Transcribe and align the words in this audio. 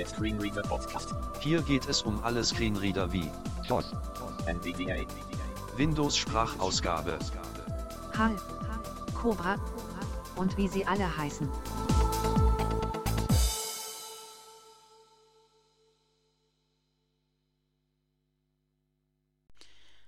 Der 0.00 0.06
Screenreader 0.06 0.62
Podcast. 0.62 1.14
Hier 1.40 1.60
geht 1.60 1.86
es 1.86 2.00
um 2.00 2.24
alle 2.24 2.42
Screenreader 2.42 3.12
wie 3.12 3.30
DOS. 3.68 3.92
NVDA. 4.46 5.04
Windows 5.76 6.16
Sprachausgabe, 6.16 7.18
HAL, 8.16 8.34
Cobra 9.14 9.56
und 10.36 10.56
wie 10.56 10.68
sie 10.68 10.86
alle 10.86 11.14
heißen. 11.18 11.46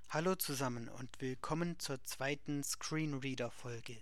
Hallo 0.09 0.37
zusammen 0.37 0.89
und 0.89 1.21
willkommen 1.21 1.79
zur 1.79 2.03
zweiten 2.03 2.65
Screenreader-Folge. 2.65 4.01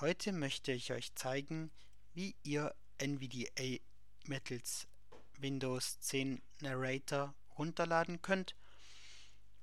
Heute 0.00 0.32
möchte 0.32 0.72
ich 0.72 0.94
euch 0.94 1.14
zeigen, 1.14 1.70
wie 2.14 2.36
ihr 2.42 2.74
NVDA 2.96 3.82
mittels 4.26 4.88
Windows 5.38 5.98
10 6.00 6.42
Narrator 6.60 7.34
runterladen 7.58 8.22
könnt 8.22 8.54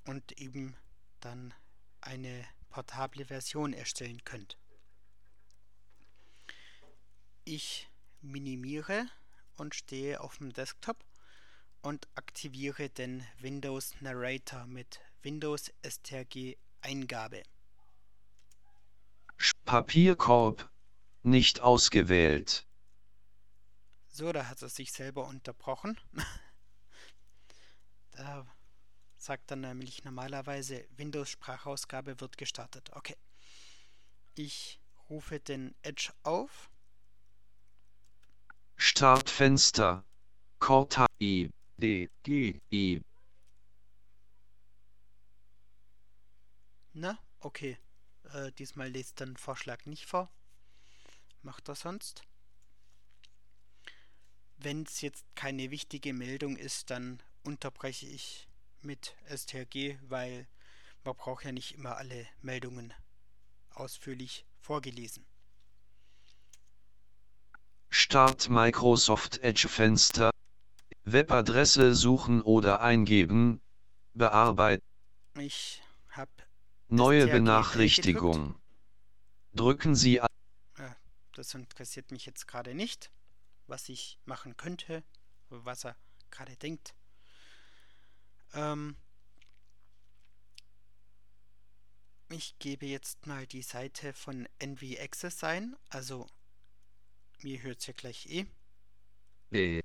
und 0.05 0.31
eben 0.39 0.75
dann 1.20 1.53
eine 2.02 2.45
portable 2.70 3.25
Version 3.25 3.73
erstellen 3.73 4.23
könnt. 4.23 4.57
Ich 7.44 7.89
minimiere 8.21 9.07
und 9.57 9.75
stehe 9.75 10.21
auf 10.21 10.38
dem 10.38 10.53
Desktop 10.53 11.03
und 11.81 12.08
aktiviere 12.16 12.89
den 12.89 13.25
Windows 13.39 13.94
Narrator 13.99 14.66
mit 14.66 14.99
Windows 15.23 15.72
STRG 15.83 16.55
Eingabe. 16.81 17.44
Papierkorb, 19.66 20.69
nicht 21.23 21.61
ausgewählt. 21.61 22.66
So, 24.21 24.31
da 24.31 24.48
hat 24.48 24.61
er 24.61 24.70
sich 24.70 24.91
selber 24.91 25.25
unterbrochen. 25.25 25.99
da 28.11 28.45
sagt 29.17 29.50
dann 29.50 29.61
nämlich 29.61 30.03
normalerweise 30.03 30.88
Windows 30.91 31.31
Sprachausgabe 31.31 32.19
wird 32.19 32.38
gestartet. 32.38 32.92
Okay. 32.94 33.17
Ich 34.36 34.80
rufe 35.09 35.39
den 35.39 35.73
Edge 35.81 36.14
auf. 36.22 36.69
Startfenster, 38.75 40.05
Corta 40.59 41.08
I, 41.19 41.49
D, 41.77 42.08
G, 42.22 42.61
I. 42.72 43.02
Na, 46.94 47.17
okay. 47.39 47.75
Äh, 48.33 48.52
diesmal 48.52 48.89
lest 48.89 49.19
den 49.19 49.36
Vorschlag 49.36 49.88
nicht 49.88 50.05
vor. 50.05 50.30
Macht 51.42 51.69
er 51.69 51.75
sonst. 51.75 52.22
Wenn 54.64 54.84
es 54.84 55.02
jetzt 55.02 55.26
keine 55.34 55.72
wichtige 55.72 56.14
Meldung 56.14 56.56
ist, 56.56 56.92
dann 56.92 57.20
unterbreche 57.44 58.06
ich 58.06 58.48
mit 58.81 59.16
STRG, 59.28 59.98
weil 60.08 60.48
man 61.04 61.16
braucht 61.16 61.45
ja 61.45 61.52
nicht 61.52 61.73
immer 61.73 61.98
alle 61.98 62.28
Meldungen 62.42 62.94
ausführlich 63.72 64.45
vorgelesen. 64.59 65.26
Start 67.89 68.50
Microsoft 68.50 69.39
Edge 69.39 69.67
Fenster. 69.67 70.30
Webadresse 71.06 71.95
suchen 71.95 72.44
oder 72.44 72.82
eingeben. 72.82 73.62
Bearbeiten. 74.14 74.86
Ich 75.39 75.82
habe 76.09 76.32
Neue 76.88 77.22
STRG 77.22 77.32
Benachrichtigung. 77.32 78.56
Drücken 79.54 79.95
Sie 79.95 80.22
Ja, 80.78 80.95
das 81.34 81.56
interessiert 81.56 82.12
mich 82.12 82.28
jetzt 82.28 82.48
gerade 82.48 82.76
nicht, 82.76 83.12
was 83.72 83.89
ich 83.89 84.19
machen 84.25 84.58
könnte, 84.58 85.03
was 85.50 85.86
er 85.86 85.95
gerade 86.30 86.55
denkt. 86.58 86.94
Ähm, 88.53 88.97
ich 92.30 92.59
gebe 92.59 92.86
jetzt 92.86 93.26
mal 93.26 93.48
die 93.48 93.61
Seite 93.61 94.14
von 94.14 94.48
NV 94.59 94.99
Access 94.99 95.43
ein, 95.43 95.76
also 95.89 96.27
mir 97.42 97.61
hört 97.64 97.80
es 97.80 97.87
ja 97.87 97.93
gleich 97.93 98.27
eh. 98.27 98.45
B 99.49 99.82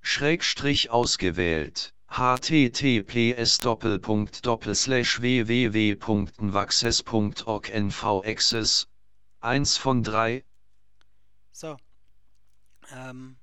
Schrägstrich 0.00 0.90
ausgewählt 0.90 1.94
https 2.16 3.58
Doppelpunkt 3.58 4.46
Doppelslash 4.46 5.20
www.nvaccess.org 5.20 7.70
NV 7.70 8.22
Access 8.24 8.86
1 9.40 9.76
von 9.78 10.04
3 10.04 10.44
So, 11.50 11.76
ähm, 12.92 13.36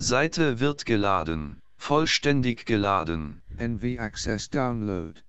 Seite 0.00 0.58
wird 0.58 0.86
geladen. 0.86 1.62
Vollständig 1.76 2.66
geladen. 2.66 3.42
NV 3.56 4.00
Access 4.00 4.50
Download. 4.50 5.22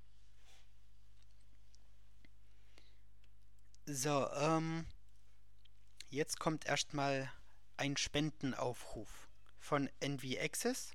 So, 3.86 4.28
ähm, 4.40 4.88
jetzt 6.10 6.40
kommt 6.40 6.66
erstmal 6.66 7.32
ein 7.78 7.96
Spendenaufruf 7.96 9.28
von 9.60 9.88
NV 10.00 10.40
Access, 10.42 10.94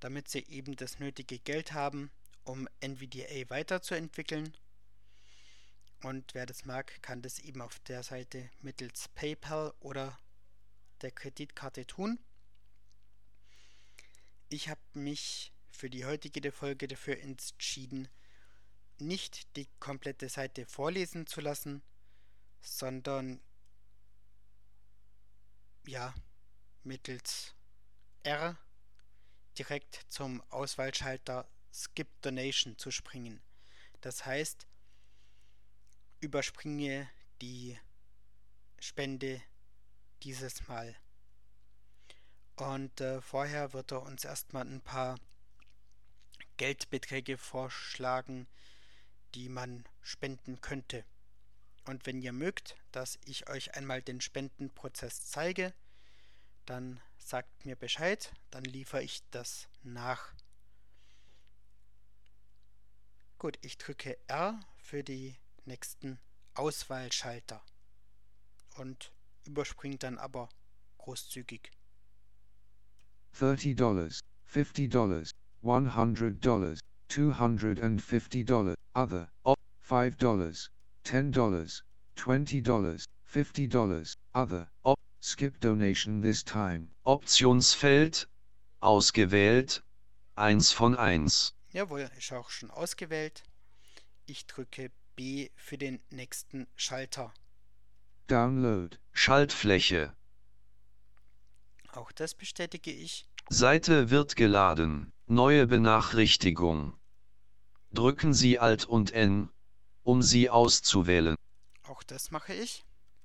damit 0.00 0.28
sie 0.28 0.44
eben 0.46 0.76
das 0.76 0.98
nötige 0.98 1.38
Geld 1.38 1.72
haben, 1.72 2.10
um 2.44 2.68
NVDA 2.80 3.48
weiterzuentwickeln. 3.48 4.56
Und 6.02 6.34
wer 6.34 6.44
das 6.46 6.64
mag, 6.64 7.02
kann 7.02 7.22
das 7.22 7.38
eben 7.38 7.62
auf 7.62 7.78
der 7.80 8.02
Seite 8.02 8.50
mittels 8.60 9.08
PayPal 9.14 9.72
oder 9.80 10.18
der 11.00 11.10
Kreditkarte 11.10 11.86
tun. 11.86 12.18
Ich 14.50 14.68
habe 14.68 14.80
mich 14.92 15.52
für 15.70 15.88
die 15.88 16.04
heutige 16.04 16.52
Folge 16.52 16.86
dafür 16.88 17.18
entschieden, 17.18 18.08
nicht 18.98 19.56
die 19.56 19.68
komplette 19.80 20.28
Seite 20.28 20.66
vorlesen 20.66 21.26
zu 21.26 21.40
lassen, 21.40 21.82
sondern 22.60 23.40
ja, 25.86 26.14
mittels 26.82 27.54
R 28.22 28.58
direkt 29.58 30.00
zum 30.08 30.42
Auswahlschalter 30.50 31.48
Skip 31.72 32.08
Donation 32.22 32.78
zu 32.78 32.90
springen. 32.90 33.42
Das 34.00 34.26
heißt, 34.26 34.66
überspringe 36.20 37.08
die 37.40 37.78
Spende 38.78 39.42
dieses 40.22 40.66
Mal. 40.68 40.94
Und 42.56 43.00
äh, 43.00 43.20
vorher 43.20 43.72
wird 43.72 43.92
er 43.92 44.02
uns 44.02 44.24
erstmal 44.24 44.66
ein 44.66 44.80
paar 44.80 45.18
Geldbeträge 46.56 47.36
vorschlagen, 47.36 48.46
die 49.34 49.48
man 49.48 49.84
spenden 50.02 50.60
könnte. 50.60 51.04
Und 51.84 52.06
wenn 52.06 52.22
ihr 52.22 52.32
mögt, 52.32 52.76
dass 52.92 53.18
ich 53.24 53.48
euch 53.48 53.74
einmal 53.74 54.02
den 54.02 54.20
Spendenprozess 54.20 55.26
zeige, 55.26 55.74
dann 56.64 57.00
sagt 57.24 57.64
mir 57.64 57.74
Bescheid, 57.74 58.32
dann 58.50 58.64
liefere 58.64 59.02
ich 59.02 59.22
das 59.30 59.68
nach. 59.82 60.34
Gut, 63.38 63.58
ich 63.62 63.78
drücke 63.78 64.18
R 64.28 64.60
für 64.76 65.02
die 65.02 65.36
nächsten 65.64 66.20
Auswahlschalter. 66.54 67.64
und 68.76 69.12
überspringt 69.44 70.02
dann 70.02 70.18
aber 70.18 70.48
großzügig. 70.98 71.70
thirty 73.32 73.74
dollars, 73.74 74.20
fifty 74.44 74.88
dollars, 74.88 75.30
one 75.62 75.94
hundred 75.94 76.40
dollars, 76.44 76.80
two 77.08 77.32
hundred 77.32 77.80
and 77.80 78.02
fifty 78.02 78.44
dollars, 78.44 78.76
other, 78.94 79.28
Op- 79.44 79.58
five 79.80 80.16
dollars, 80.18 80.68
ten 81.04 81.30
dollars, 81.30 81.84
twenty 82.16 82.60
dollars, 82.60 83.04
fifty 83.24 83.68
dollars, 83.68 84.14
other, 84.34 84.68
skip 85.24 85.58
donation 85.60 86.20
this 86.20 86.44
time, 86.44 86.88
Optionsfeld, 87.02 88.28
ausgewählt, 88.80 89.82
1 90.36 90.72
von 90.72 90.94
1. 90.94 91.54
Jawohl, 91.72 92.10
ist 92.18 92.30
auch 92.32 92.50
schon 92.50 92.70
ausgewählt. 92.70 93.42
Ich 94.26 94.46
drücke 94.46 94.90
B 95.16 95.48
für 95.56 95.78
den 95.78 96.00
nächsten 96.10 96.66
Schalter. 96.76 97.32
download, 98.26 98.98
Schaltfläche, 99.12 100.12
Auch 101.92 102.12
das 102.12 102.34
bestätige 102.34 102.90
ich. 102.90 103.26
Seite 103.48 104.10
wird 104.10 104.36
geladen, 104.36 105.10
neue 105.26 105.66
Benachrichtigung. 105.66 106.98
Drücken 107.92 108.34
Sie 108.34 108.58
Alt 108.58 108.84
und 108.84 109.12
N, 109.12 109.48
um 110.02 110.20
sie 110.22 110.50
auszuwählen. 110.50 111.36
Auch 111.84 112.02
das 112.02 112.30
mache 112.30 112.52
ich. 112.52 112.84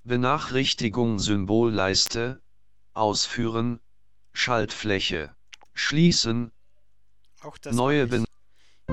Benachrichtigung 0.10 1.20
Symbolleiste, 1.20 2.42
ausführen, 2.96 3.80
Schaltfläche, 4.34 5.36
schließen, 5.76 6.52
Auch 7.44 7.60
das 7.60 7.76
neue 7.76 8.08
mache 8.08 8.26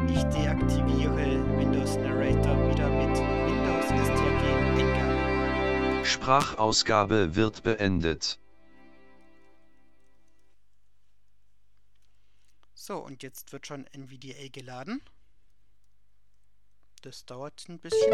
ich. 0.09 0.15
Ich 0.15 0.23
deaktiviere 0.25 1.59
Windows 1.59 1.97
Narrator 1.97 2.69
wieder 2.69 2.91
mit 2.91 3.17
Windows 3.17 3.87
STRG 3.87 4.45
Eingabe. 4.79 6.05
Sprachausgabe 6.05 7.35
wird 7.35 7.63
beendet. 7.63 8.39
So, 12.75 12.99
und 12.99 13.23
jetzt 13.23 13.55
wird 13.55 13.67
schon 13.67 13.87
NVDA 13.87 14.49
geladen. 14.53 15.01
Das 17.01 17.25
dauert 17.25 17.65
ein 17.71 17.79
bisschen. 17.79 18.13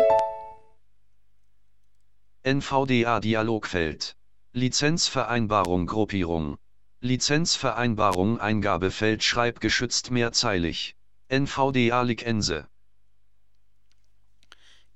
NVDA 2.45 3.21
Dialogfeld. 3.21 4.17
Lizenzvereinbarung 4.53 5.87
Gruppierung. 5.87 6.59
Lizenzvereinbarung 6.99 8.41
Eingabefeld 8.41 9.23
schreibgeschützt 9.23 10.11
mehrzeilig. 10.11 10.97
NVDA 11.29 12.03
License. 12.03 12.67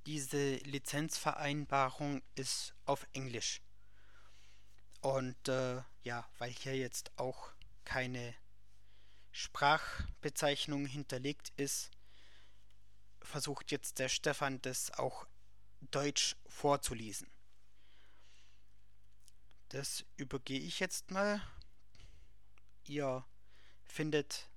Diese 0.07 0.57
Lizenzvereinbarung 0.57 2.21
ist 2.35 2.75
auf 2.85 3.07
Englisch. 3.13 3.63
Und 5.01 5.47
äh, 5.47 5.83
ja, 6.03 6.29
weil 6.39 6.51
hier 6.51 6.77
jetzt 6.77 7.13
auch 7.17 7.53
keine 7.85 8.35
Sprachbezeichnung 9.31 10.85
hinterlegt 10.85 11.53
ist, 11.57 11.93
versucht 13.23 13.71
jetzt 13.71 14.01
der 14.01 14.09
Stefan 14.09 14.61
das 14.63 14.91
auch 14.99 15.29
deutsch 15.93 16.35
vorzulesen. 16.49 17.29
Das 19.71 20.05
übergehe 20.17 20.61
ich 20.61 20.79
jetzt 20.81 21.11
mal. 21.11 21.41
Ihr 22.85 23.25
findet 23.85 24.49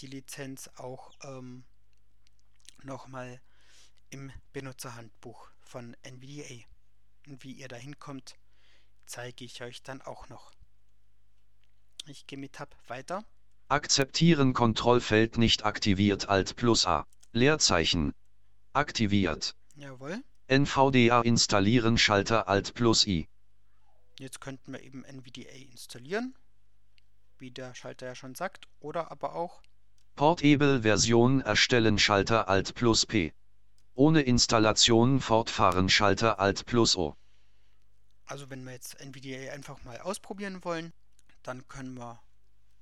die 0.00 0.06
Lizenz 0.06 0.68
auch 0.76 1.12
ähm, 1.22 1.64
nochmal 2.82 3.40
im 4.10 4.30
Benutzerhandbuch 4.52 5.50
von 5.62 5.96
NVDA. 6.02 6.64
Und 7.26 7.42
wie 7.42 7.52
ihr 7.52 7.68
da 7.68 7.76
hinkommt, 7.76 8.36
zeige 9.06 9.44
ich 9.44 9.62
euch 9.62 9.82
dann 9.82 10.02
auch 10.02 10.28
noch. 10.28 10.52
Ich 12.06 12.26
gehe 12.26 12.38
mit 12.38 12.52
Tab 12.52 12.76
weiter. 12.88 13.24
Akzeptieren 13.68 14.52
Kontrollfeld 14.52 15.38
nicht 15.38 15.64
aktiviert 15.64 16.28
Alt 16.28 16.54
plus 16.56 16.86
A. 16.86 17.06
Leerzeichen. 17.32 18.12
Aktiviert. 18.72 19.56
Jawohl. 19.74 20.22
NVDA 20.48 21.22
installieren 21.22 21.98
Schalter 21.98 22.46
Alt 22.46 22.74
plus 22.74 23.06
I. 23.06 23.28
Jetzt 24.18 24.40
könnten 24.40 24.72
wir 24.72 24.82
eben 24.82 25.04
NVDA 25.04 25.50
installieren, 25.70 26.34
wie 27.38 27.50
der 27.50 27.74
Schalter 27.74 28.06
ja 28.06 28.14
schon 28.14 28.34
sagt, 28.34 28.66
oder 28.80 29.10
aber 29.10 29.34
auch 29.34 29.60
Portable 30.14 30.80
Version 30.80 31.42
erstellen 31.42 31.98
Schalter 31.98 32.48
Alt 32.48 32.74
plus 32.74 33.04
P. 33.04 33.34
Ohne 33.94 34.22
Installation 34.22 35.20
fortfahren 35.20 35.90
Schalter 35.90 36.40
Alt 36.40 36.64
plus 36.64 36.96
O. 36.96 37.14
Also 38.24 38.48
wenn 38.48 38.64
wir 38.64 38.72
jetzt 38.72 38.98
NVDA 38.98 39.52
einfach 39.52 39.84
mal 39.84 40.00
ausprobieren 40.00 40.64
wollen, 40.64 40.94
dann 41.42 41.68
können 41.68 41.98
wir 41.98 42.22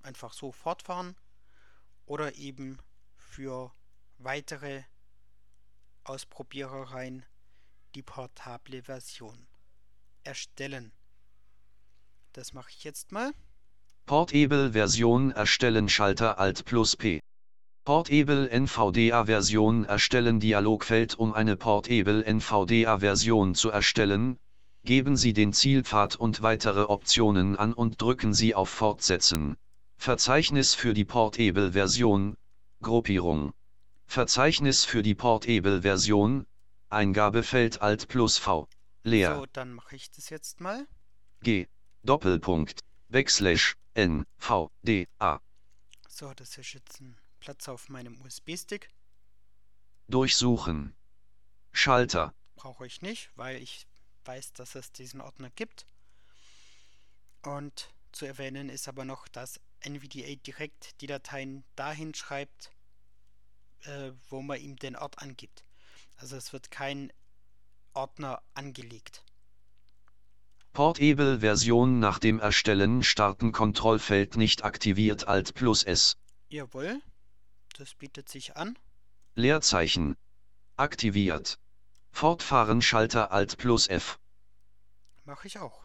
einfach 0.02 0.32
so 0.32 0.52
fortfahren 0.52 1.16
oder 2.06 2.36
eben 2.36 2.78
für 3.16 3.72
weitere 4.18 4.84
Ausprobierereien 6.04 7.24
die 7.96 8.02
portable 8.02 8.84
Version 8.84 9.48
erstellen. 10.22 10.92
Das 12.34 12.52
mache 12.52 12.70
ich 12.76 12.82
jetzt 12.82 13.12
mal. 13.12 13.30
Portable 14.06 14.72
Version 14.72 15.30
erstellen 15.30 15.88
Schalter 15.88 16.36
Alt 16.36 16.64
plus 16.64 16.96
P. 16.96 17.20
Portable 17.84 18.50
NVDA 18.50 19.26
Version 19.26 19.84
erstellen 19.84 20.40
Dialogfeld 20.40 21.14
um 21.14 21.32
eine 21.32 21.56
Portable 21.56 22.24
NVDA 22.24 22.98
Version 22.98 23.54
zu 23.54 23.70
erstellen, 23.70 24.36
geben 24.82 25.16
Sie 25.16 25.32
den 25.32 25.52
Zielpfad 25.52 26.16
und 26.16 26.42
weitere 26.42 26.80
Optionen 26.80 27.54
an 27.54 27.72
und 27.72 28.02
drücken 28.02 28.34
Sie 28.34 28.56
auf 28.56 28.68
Fortsetzen. 28.68 29.56
Verzeichnis 29.96 30.74
für 30.74 30.92
die 30.92 31.04
Portable 31.04 31.70
Version, 31.70 32.36
Gruppierung. 32.82 33.52
Verzeichnis 34.06 34.84
für 34.84 35.04
die 35.04 35.14
Portable 35.14 35.82
Version, 35.82 36.46
Eingabefeld 36.88 37.80
Alt 37.80 38.08
plus 38.08 38.38
V, 38.38 38.66
leer. 39.04 39.36
So, 39.36 39.46
dann 39.52 39.72
mache 39.72 39.94
ich 39.94 40.10
das 40.10 40.30
jetzt 40.30 40.60
mal. 40.60 40.84
G, 41.42 41.68
Doppelpunkt, 42.04 42.80
Backslash, 43.08 43.76
N, 43.94 44.26
V, 44.36 44.70
D, 44.82 45.08
A. 45.18 45.40
So, 46.06 46.34
das 46.34 46.58
ist 46.58 46.74
jetzt 46.74 47.00
ein 47.00 47.16
Platz 47.40 47.66
auf 47.66 47.88
meinem 47.88 48.20
USB-Stick. 48.20 48.90
Durchsuchen. 50.08 50.94
Schalter. 51.72 52.34
Brauche 52.56 52.86
ich 52.86 53.00
nicht, 53.00 53.30
weil 53.36 53.62
ich 53.62 53.86
weiß, 54.26 54.52
dass 54.52 54.74
es 54.74 54.92
diesen 54.92 55.22
Ordner 55.22 55.48
gibt. 55.48 55.86
Und 57.42 57.88
zu 58.12 58.26
erwähnen 58.26 58.68
ist 58.68 58.86
aber 58.86 59.06
noch, 59.06 59.26
dass 59.26 59.58
NVDA 59.80 60.34
direkt 60.36 61.00
die 61.00 61.06
Dateien 61.06 61.64
dahin 61.74 62.12
schreibt, 62.12 62.70
äh, 63.84 64.12
wo 64.28 64.42
man 64.42 64.60
ihm 64.60 64.76
den 64.76 64.96
Ort 64.96 65.20
angibt. 65.20 65.64
Also 66.16 66.36
es 66.36 66.52
wird 66.52 66.70
kein 66.70 67.10
Ordner 67.94 68.42
angelegt. 68.52 69.24
Portable 70.74 71.38
Version 71.38 72.00
nach 72.00 72.18
dem 72.18 72.40
Erstellen 72.40 73.04
starten 73.04 73.52
Kontrollfeld 73.52 74.36
nicht 74.36 74.64
aktiviert 74.64 75.28
Alt 75.28 75.54
plus 75.54 75.84
S. 75.84 76.16
Jawohl, 76.48 77.00
das 77.78 77.94
bietet 77.94 78.28
sich 78.28 78.56
an. 78.56 78.76
Leerzeichen. 79.36 80.16
Aktiviert. 80.76 81.60
Fortfahren 82.10 82.82
Schalter 82.82 83.30
Alt 83.30 83.56
plus 83.56 83.86
F. 83.86 84.18
Mache 85.24 85.46
ich 85.46 85.60
auch. 85.60 85.84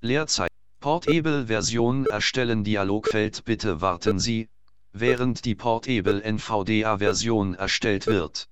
Leerzeichen. 0.00 0.54
Portable 0.78 1.48
Version 1.48 2.06
erstellen 2.06 2.62
Dialogfeld 2.62 3.44
bitte 3.44 3.80
warten 3.80 4.20
Sie, 4.20 4.48
während 4.92 5.44
die 5.44 5.56
Portable 5.56 6.22
NVDA 6.22 6.98
Version 6.98 7.56
erstellt 7.56 8.06
wird. 8.06 8.48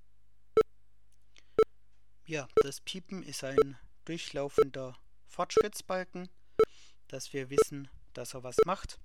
Ja, 2.25 2.49
das 2.63 2.81
Piepen 2.81 3.23
ist 3.23 3.45
ein 3.45 3.77
durchlaufender 4.03 4.97
Fortschrittsbalken, 5.31 6.27
dass 7.07 7.31
wir 7.31 7.49
wissen, 7.49 7.87
dass 8.13 8.33
er 8.33 8.43
was 8.43 8.57
macht. 8.65 8.99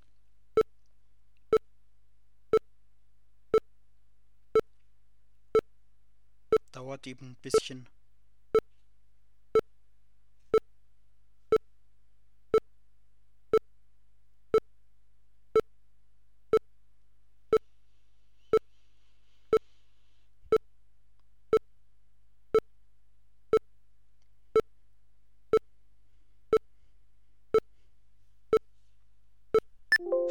Dauert 6.73 7.07
eben 7.07 7.31
ein 7.31 7.37
bisschen. 7.37 7.89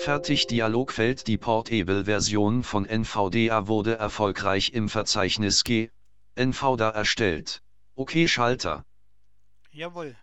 Fertig 0.06 0.46
Dialogfeld 0.46 1.26
Die 1.26 1.40
Portable-Version 1.40 2.62
von 2.62 2.86
NVDA 2.86 3.66
wurde 3.66 3.98
erfolgreich 3.98 4.72
im 4.72 4.88
Verzeichnis 4.88 5.64
G. 5.64 5.90
NVDA 6.36 6.92
erstellt. 6.92 7.64
OK 7.96 8.12
Schalter. 8.28 8.86
Jawohl. 9.72 10.16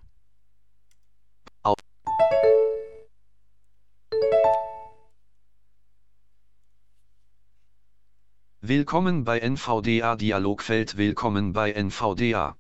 Willkommen 8.61 9.25
bei 9.25 9.41
NVDA 9.41 10.15
Dialogfeld 10.15 10.97
Willkommen 10.97 11.53
bei 11.53 11.73
NVDA. 11.73 12.57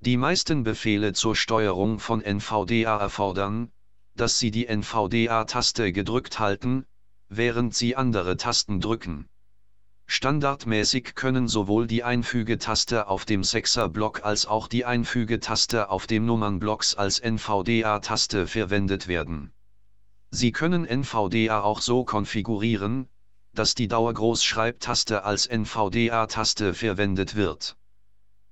Die 0.00 0.16
meisten 0.16 0.62
Befehle 0.62 1.12
zur 1.12 1.36
Steuerung 1.36 1.98
von 1.98 2.22
NVDA 2.22 2.96
erfordern, 2.96 3.70
dass 4.20 4.38
Sie 4.38 4.50
die 4.50 4.66
NVDA-Taste 4.66 5.92
gedrückt 5.92 6.38
halten, 6.38 6.84
während 7.28 7.74
Sie 7.74 7.96
andere 7.96 8.36
Tasten 8.36 8.80
drücken. 8.80 9.28
Standardmäßig 10.06 11.14
können 11.14 11.48
sowohl 11.48 11.86
die 11.86 12.02
Einfügetaste 12.02 13.08
auf 13.08 13.26
dem 13.26 13.44
Sechser-Block 13.44 14.24
als 14.24 14.46
auch 14.46 14.66
die 14.66 14.84
Einfügetaste 14.84 15.90
auf 15.90 16.06
dem 16.06 16.24
Nummernblocks 16.24 16.94
als 16.94 17.20
NVDA-Taste 17.20 18.46
verwendet 18.46 19.06
werden. 19.06 19.52
Sie 20.30 20.50
können 20.50 20.86
NVDA 20.86 21.60
auch 21.60 21.80
so 21.80 22.04
konfigurieren, 22.04 23.08
dass 23.54 23.74
die 23.74 23.88
Dauergroßschreibtaste 23.88 25.24
als 25.24 25.46
NVDA-Taste 25.46 26.74
verwendet 26.74 27.34
wird. 27.34 27.76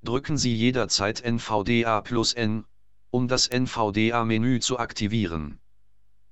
Drücken 0.03 0.37
Sie 0.37 0.55
jederzeit 0.55 1.23
NVDA 1.23 2.03
plus 2.03 2.35
N, 2.35 2.65
um 3.11 3.29
das 3.29 3.49
NVDA-Menü 3.49 4.61
zu 4.61 4.79
aktivieren. 4.79 5.59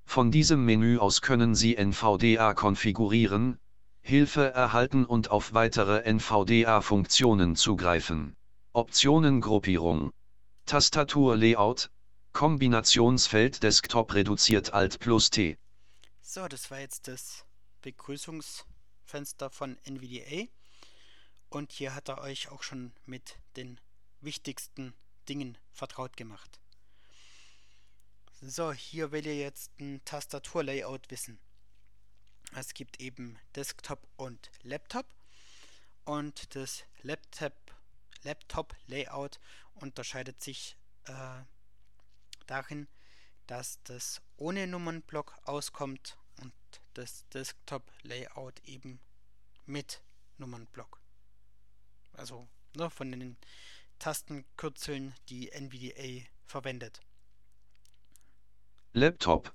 Von 0.05 0.31
diesem 0.31 0.65
Menü 0.65 0.99
aus 0.99 1.23
können 1.23 1.55
Sie 1.55 1.77
NVDA 1.77 2.55
konfigurieren, 2.55 3.59
Hilfe 4.07 4.53
erhalten 4.53 5.07
und 5.07 5.31
auf 5.31 5.55
weitere 5.55 6.03
NVDA-Funktionen 6.05 7.57
zugreifen. 7.57 8.37
Optionengruppierung. 8.75 10.13
Tastaturlayout. 10.67 11.91
Kombinationsfeld 12.35 13.63
Desktop 13.63 14.13
reduziert 14.13 14.75
Alt 14.75 14.99
plus 14.99 15.31
T. 15.31 15.57
So, 16.21 16.47
das 16.49 16.71
war 16.71 16.81
jetzt 16.81 17.09
das 17.09 17.47
Begrüßungsfenster 17.81 19.49
von 19.49 19.79
NVDA. 19.85 20.49
Und 21.49 21.73
hier 21.73 21.95
hat 21.95 22.09
er 22.11 22.19
euch 22.19 22.51
auch 22.51 22.63
schon 22.63 22.93
mit 23.07 23.39
den 23.57 23.81
wichtigsten 24.21 24.93
Dingen 25.31 25.57
vertraut 25.73 26.17
gemacht. 26.19 26.61
So, 28.47 28.75
hier 28.75 29.11
will 29.11 29.27
ihr 29.27 29.39
jetzt 29.39 29.71
ein 29.81 30.05
Tastaturlayout 30.05 31.11
wissen. 31.11 31.41
Es 32.55 32.75
gibt 32.75 33.01
eben 33.01 33.39
Desktop 33.57 34.07
und 34.17 34.51
Laptop 34.63 35.07
und 36.05 36.55
das 36.55 36.85
Laptop, 37.01 37.55
Laptop 38.23 38.77
Layout 38.87 39.41
unterscheidet 39.73 40.43
sich 40.43 40.77
äh, 41.05 41.43
darin, 42.47 42.87
dass 43.47 43.83
das 43.85 44.21
ohne 44.37 44.67
Nummernblock 44.67 45.39
auskommt 45.45 46.19
und 46.43 46.53
das 46.93 47.27
Desktop 47.31 47.91
Layout 48.03 48.61
eben 48.65 49.01
mit 49.65 50.03
Nummernblock. 50.37 51.01
Also 52.13 52.47
ne, 52.75 52.91
von 52.91 53.11
den 53.11 53.39
Tastenkürzeln, 53.99 55.15
die 55.31 55.51
NVDA 55.51 56.29
verwendet. 56.45 57.01
Laptop 58.97 59.53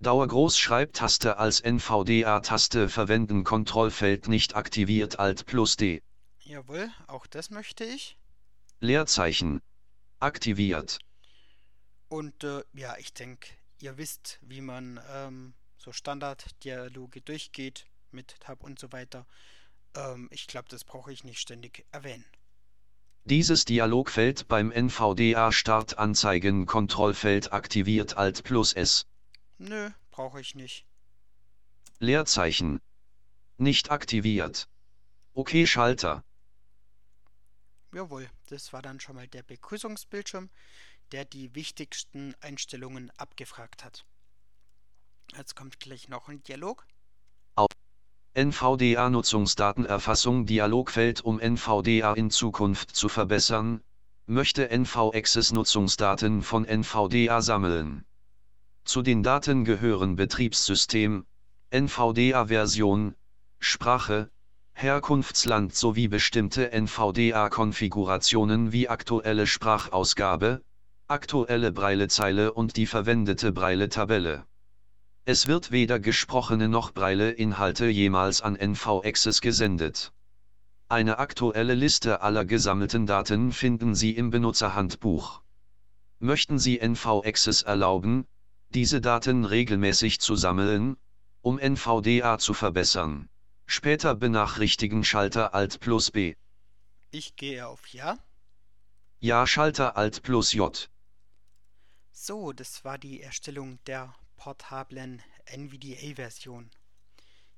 Dauergroßschreibtaste 0.00 1.38
als 1.38 1.60
NVDA-Taste 1.60 2.90
verwenden 2.90 3.44
Kontrollfeld 3.44 4.28
nicht 4.28 4.56
aktiviert 4.56 5.18
Alt 5.18 5.46
plus 5.46 5.78
D. 5.78 6.02
Jawohl, 6.40 6.90
auch 7.06 7.26
das 7.26 7.48
möchte 7.48 7.84
ich. 7.84 8.18
Leerzeichen. 8.78 9.62
Aktiviert. 10.18 10.98
Und 12.08 12.44
äh, 12.44 12.62
ja, 12.74 12.94
ich 12.98 13.14
denke, 13.14 13.48
ihr 13.78 13.96
wisst, 13.96 14.38
wie 14.42 14.60
man 14.60 15.00
ähm, 15.10 15.54
so 15.78 15.90
Standarddialoge 15.90 17.22
durchgeht 17.22 17.86
mit 18.10 18.38
Tab 18.40 18.64
und 18.64 18.78
so 18.78 18.92
weiter. 18.92 19.26
Ähm, 19.96 20.28
ich 20.30 20.46
glaube, 20.46 20.68
das 20.68 20.84
brauche 20.84 21.10
ich 21.10 21.24
nicht 21.24 21.40
ständig 21.40 21.86
erwähnen. 21.90 22.26
Dieses 23.24 23.64
Dialogfeld 23.64 24.48
beim 24.48 24.72
NVDA 24.72 25.52
Start 25.52 25.96
anzeigen 25.96 26.66
Kontrollfeld 26.66 27.52
aktiviert 27.52 28.16
Alt 28.16 28.42
plus 28.42 28.72
S. 28.72 29.06
Nö, 29.58 29.90
brauche 30.10 30.40
ich 30.40 30.56
nicht. 30.56 30.84
Leerzeichen. 32.00 32.80
Nicht 33.58 33.92
aktiviert. 33.92 34.68
Okay 35.34 35.68
Schalter. 35.68 36.24
Jawohl, 37.94 38.28
das 38.48 38.72
war 38.72 38.82
dann 38.82 38.98
schon 38.98 39.14
mal 39.14 39.28
der 39.28 39.44
Begrüßungsbildschirm, 39.44 40.50
der 41.12 41.24
die 41.24 41.54
wichtigsten 41.54 42.34
Einstellungen 42.40 43.12
abgefragt 43.18 43.84
hat. 43.84 44.04
Jetzt 45.36 45.54
kommt 45.54 45.78
gleich 45.78 46.08
noch 46.08 46.28
ein 46.28 46.42
Dialog. 46.42 46.88
NVDA 47.54 47.70
Nutzungsdatenerfassung 48.34 50.46
Dialogfeld 50.46 51.20
um 51.20 51.38
NVDA 51.38 52.14
in 52.14 52.30
Zukunft 52.30 52.96
zu 52.96 53.10
verbessern, 53.10 53.82
möchte 54.26 54.70
NV 54.70 55.12
Access 55.14 55.52
Nutzungsdaten 55.52 56.40
von 56.40 56.64
NVDA 56.64 57.42
sammeln. 57.42 58.06
Zu 58.84 59.02
den 59.02 59.22
Daten 59.22 59.66
gehören 59.66 60.16
Betriebssystem, 60.16 61.26
NVDA-Version, 61.70 63.14
Sprache, 63.58 64.30
Herkunftsland 64.72 65.74
sowie 65.74 66.08
bestimmte 66.08 66.72
NVDA-Konfigurationen 66.72 68.72
wie 68.72 68.88
aktuelle 68.88 69.46
Sprachausgabe, 69.46 70.62
aktuelle 71.06 71.70
Breilezeile 71.70 72.54
und 72.54 72.78
die 72.78 72.86
verwendete 72.86 73.52
Breile-Tabelle. 73.52 74.46
Es 75.24 75.46
wird 75.46 75.70
weder 75.70 76.00
gesprochene 76.00 76.68
noch 76.68 76.90
Breile-Inhalte 76.92 77.86
jemals 77.86 78.40
an 78.40 78.56
NV-Access 78.56 79.40
gesendet. 79.40 80.12
Eine 80.88 81.20
aktuelle 81.20 81.74
Liste 81.74 82.22
aller 82.22 82.44
gesammelten 82.44 83.06
Daten 83.06 83.52
finden 83.52 83.94
Sie 83.94 84.16
im 84.16 84.30
Benutzerhandbuch. 84.30 85.40
Möchten 86.18 86.58
Sie 86.58 86.80
NV-Access 86.80 87.62
erlauben, 87.62 88.26
diese 88.70 89.00
Daten 89.00 89.44
regelmäßig 89.44 90.18
zu 90.18 90.34
sammeln, 90.34 90.96
um 91.40 91.56
NVDA 91.56 92.38
zu 92.38 92.52
verbessern. 92.52 93.28
Später 93.66 94.16
benachrichtigen 94.16 95.04
Schalter 95.04 95.54
Alt 95.54 95.78
plus 95.78 96.10
B. 96.10 96.34
Ich 97.12 97.36
gehe 97.36 97.68
auf 97.68 97.86
Ja. 97.88 98.18
Ja 99.20 99.46
Schalter 99.46 99.96
Alt 99.96 100.24
plus 100.24 100.52
J. 100.52 100.90
So, 102.10 102.52
das 102.52 102.84
war 102.84 102.98
die 102.98 103.22
Erstellung 103.22 103.78
der 103.86 104.12
portablen 104.42 105.22
NVDA-Version. 105.44 106.68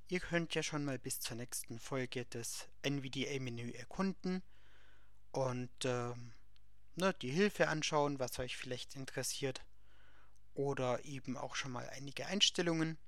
Ihr 0.08 0.20
könnt 0.20 0.54
ja 0.54 0.62
schon 0.62 0.84
mal 0.84 0.98
bis 0.98 1.18
zur 1.18 1.38
nächsten 1.38 1.78
Folge 1.78 2.26
das 2.26 2.68
NVDA-Menü 2.82 3.70
erkunden 3.70 4.42
und 5.32 5.72
ähm, 5.86 6.34
ne, 6.96 7.14
die 7.22 7.30
Hilfe 7.30 7.68
anschauen, 7.68 8.18
was 8.18 8.38
euch 8.38 8.58
vielleicht 8.58 8.96
interessiert 8.96 9.64
oder 10.52 11.02
eben 11.06 11.38
auch 11.38 11.54
schon 11.54 11.72
mal 11.72 11.88
einige 11.88 12.26
Einstellungen. 12.26 12.98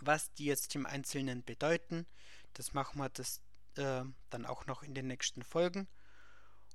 Was 0.00 0.32
die 0.32 0.46
jetzt 0.46 0.74
im 0.74 0.86
Einzelnen 0.86 1.44
bedeuten, 1.44 2.04
das 2.54 2.74
machen 2.74 2.98
wir 2.98 3.10
das 3.10 3.42
äh, 3.76 4.02
dann 4.28 4.44
auch 4.44 4.66
noch 4.66 4.82
in 4.82 4.92
den 4.92 5.06
nächsten 5.06 5.44
Folgen. 5.44 5.86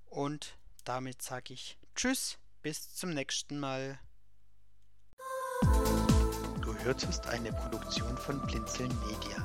Und 0.05 0.57
damit 0.85 1.21
sage 1.21 1.53
ich 1.53 1.77
Tschüss, 1.95 2.39
bis 2.61 2.95
zum 2.95 3.13
nächsten 3.13 3.59
Mal. 3.59 3.99
Hörtest 6.83 7.27
eine 7.27 7.53
Produktion 7.53 8.17
von 8.17 8.41
Blinzeln 8.41 8.91
Media. 9.05 9.37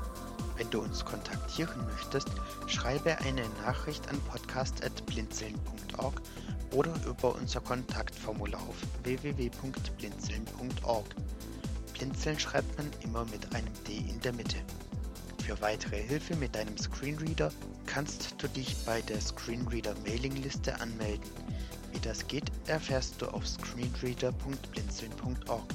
Wenn 0.57 0.71
du 0.71 0.81
uns 0.81 1.05
kontaktieren 1.05 1.87
möchtest, 1.93 2.31
schreibe 2.66 3.19
eine 3.19 3.47
Nachricht 3.62 4.09
an 4.09 4.19
podcast.blinzeln.org 4.23 6.23
oder 6.73 6.95
über 7.07 7.35
unser 7.35 7.61
Kontaktformular 7.61 8.62
auf 8.62 8.76
www.blinzeln.org. 9.02 11.05
Blinzeln 11.93 12.38
schreibt 12.38 12.78
man 12.78 12.88
immer 13.02 13.26
mit 13.26 13.55
einem 13.55 13.75
D 13.87 13.99
in 13.99 14.19
der 14.21 14.33
Mitte. 14.33 14.57
Für 15.45 15.61
weitere 15.61 16.02
Hilfe 16.02 16.37
mit 16.37 16.55
deinem 16.55 16.78
Screenreader 16.78 17.52
kannst 17.85 18.35
du 18.38 18.49
dich 18.49 18.75
bei 18.87 19.02
der 19.02 19.21
Screenreader 19.21 19.95
Mailingliste 20.07 20.81
anmelden. 20.81 21.28
Wie 21.93 22.00
das 22.00 22.26
geht, 22.26 22.50
erfährst 22.66 23.21
du 23.21 23.26
auf 23.26 23.47
screenreader.blinzeln.org. 23.47 25.66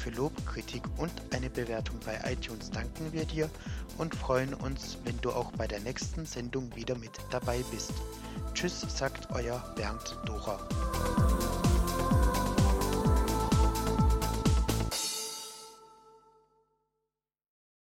Für 0.00 0.08
Lob, 0.12 0.32
Kritik 0.46 0.82
und 0.96 1.12
eine 1.30 1.50
Bewertung 1.50 2.00
bei 2.06 2.18
iTunes 2.32 2.70
danken 2.70 3.12
wir 3.12 3.26
dir 3.26 3.50
und 3.98 4.14
freuen 4.14 4.54
uns, 4.54 4.96
wenn 5.04 5.20
du 5.20 5.30
auch 5.30 5.52
bei 5.52 5.66
der 5.66 5.80
nächsten 5.80 6.24
Sendung 6.24 6.74
wieder 6.74 6.96
mit 6.96 7.10
dabei 7.30 7.62
bist. 7.70 7.92
Tschüss, 8.54 8.80
sagt 8.80 9.28
euer 9.30 9.62
Bernd 9.76 10.16
Dora. 10.24 10.58